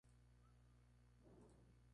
[1.23, 1.89] tú partes